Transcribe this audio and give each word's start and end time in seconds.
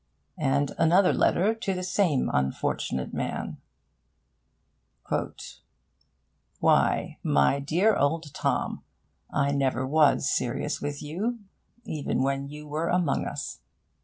And 0.39 0.71
another 0.79 1.13
letter 1.13 1.53
to 1.53 1.75
the 1.75 1.83
same 1.83 2.27
unfortunate 2.33 3.13
man: 3.13 3.57
'Why, 6.59 7.19
my 7.21 7.59
dear 7.59 7.95
old 7.95 8.33
Tom, 8.33 8.83
I 9.29 9.51
never 9.51 9.85
was 9.85 10.27
serious 10.27 10.81
with 10.81 11.03
you, 11.03 11.41
even 11.83 12.23
when 12.23 12.47
you 12.49 12.67
were 12.67 12.87
among 12.89 13.25
us. 13.27 13.59